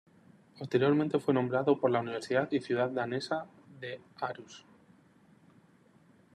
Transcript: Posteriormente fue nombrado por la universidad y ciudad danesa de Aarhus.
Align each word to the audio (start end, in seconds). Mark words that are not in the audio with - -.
Posteriormente 0.57 1.19
fue 1.19 1.31
nombrado 1.35 1.79
por 1.79 1.91
la 1.91 1.99
universidad 1.99 2.51
y 2.51 2.59
ciudad 2.59 2.89
danesa 2.89 3.45
de 3.79 4.01
Aarhus. 4.19 4.65